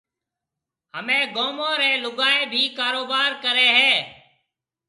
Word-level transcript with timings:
ھميَ 0.97 1.19
گومون 1.35 1.73
رَي 1.81 1.91
لوگائيَ 2.03 2.41
ڀِي 2.51 2.63
ڪاروبار 2.77 3.29
ڪرَي 3.43 3.67
ھيََََ 3.77 3.91